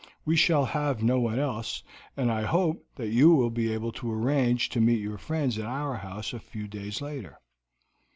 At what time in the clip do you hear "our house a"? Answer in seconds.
5.67-6.39